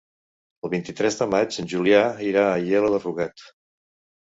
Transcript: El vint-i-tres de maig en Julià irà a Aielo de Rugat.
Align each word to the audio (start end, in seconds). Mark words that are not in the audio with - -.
El 0.67 0.71
vint-i-tres 0.71 1.17
de 1.19 1.27
maig 1.35 1.59
en 1.65 1.69
Julià 1.75 2.01
irà 2.31 2.49
a 2.49 2.57
Aielo 2.63 2.93
de 2.97 3.03
Rugat. 3.07 3.49